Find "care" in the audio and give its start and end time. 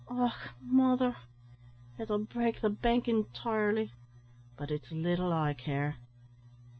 5.53-5.97